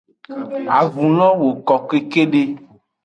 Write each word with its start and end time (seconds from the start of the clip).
Avun 0.79 1.11
lo 1.19 1.27
woko 1.41 1.75
kekede. 1.87 2.41